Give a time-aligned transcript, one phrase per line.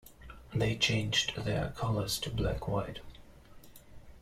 [0.51, 3.01] They changed their colours to black-white.